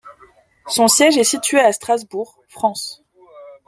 [0.67, 3.03] Son siège est situé à Strasbourg, France.